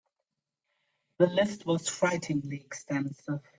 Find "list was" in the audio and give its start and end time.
1.27-1.87